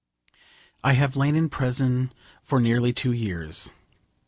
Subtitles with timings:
[0.83, 2.11] I have lain in prison
[2.41, 3.71] for nearly two years.